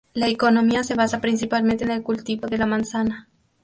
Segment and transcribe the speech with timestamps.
[0.15, 3.27] La economía se basa principalmente en el cultivo de la manzana.